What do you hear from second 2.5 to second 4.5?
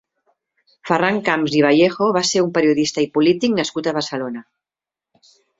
periodista i polític nascut a Barcelona.